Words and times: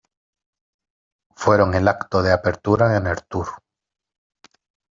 Fueron 1.35 1.75
el 1.75 1.87
acto 1.87 2.23
de 2.23 2.31
apertura 2.31 2.97
en 2.97 3.05
el 3.05 3.23
tour. 3.27 3.49